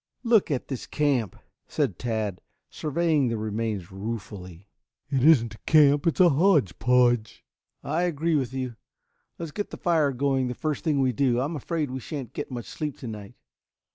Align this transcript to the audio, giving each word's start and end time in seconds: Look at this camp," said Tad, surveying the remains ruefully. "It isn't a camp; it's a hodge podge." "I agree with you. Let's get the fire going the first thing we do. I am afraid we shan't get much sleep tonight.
Look 0.23 0.49
at 0.49 0.67
this 0.67 0.87
camp," 0.87 1.35
said 1.67 1.99
Tad, 1.99 2.41
surveying 2.71 3.27
the 3.27 3.37
remains 3.37 3.91
ruefully. 3.91 4.67
"It 5.11 5.23
isn't 5.23 5.53
a 5.53 5.57
camp; 5.67 6.07
it's 6.07 6.19
a 6.19 6.29
hodge 6.31 6.79
podge." 6.79 7.45
"I 7.83 8.01
agree 8.01 8.33
with 8.35 8.51
you. 8.51 8.77
Let's 9.37 9.51
get 9.51 9.69
the 9.69 9.77
fire 9.77 10.11
going 10.11 10.47
the 10.47 10.55
first 10.55 10.83
thing 10.83 11.01
we 11.01 11.11
do. 11.11 11.39
I 11.39 11.45
am 11.45 11.55
afraid 11.55 11.91
we 11.91 11.99
shan't 11.99 12.33
get 12.33 12.49
much 12.49 12.65
sleep 12.65 12.97
tonight. 12.97 13.35